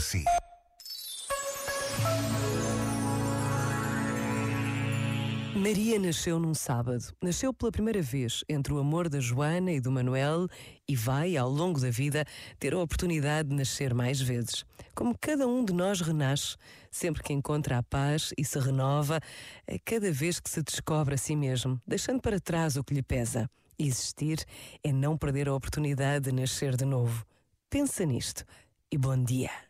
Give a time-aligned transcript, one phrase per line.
[0.00, 0.24] para si.
[5.54, 7.04] Maria nasceu num sábado.
[7.20, 10.48] Nasceu pela primeira vez entre o amor da Joana e do Manuel
[10.88, 12.24] e vai, ao longo da vida,
[12.58, 14.64] ter a oportunidade de nascer mais vezes.
[14.94, 16.56] Como cada um de nós renasce,
[16.90, 19.20] sempre que encontra a paz e se renova,
[19.68, 23.02] a cada vez que se descobre a si mesmo, deixando para trás o que lhe
[23.02, 23.50] pesa.
[23.78, 24.44] Existir
[24.82, 27.24] é não perder a oportunidade de nascer de novo.
[27.68, 28.44] Pensa nisto
[28.90, 29.69] e bom dia.